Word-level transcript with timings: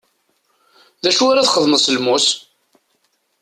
D 1.03 1.05
acu 1.09 1.23
ara 1.31 1.47
txedmeḍ 1.47 1.79
s 1.81 1.87
lmus? 1.95 2.27